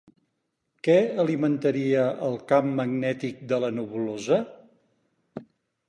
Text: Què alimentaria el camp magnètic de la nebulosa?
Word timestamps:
Què 0.87 0.95
alimentaria 1.23 2.07
el 2.29 2.39
camp 2.53 2.73
magnètic 2.83 3.47
de 3.53 3.63
la 3.65 3.73
nebulosa? 3.79 4.45